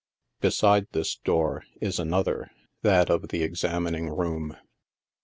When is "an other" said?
1.99-2.49